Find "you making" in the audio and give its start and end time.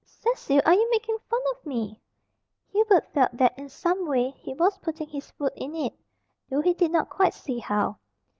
0.73-1.19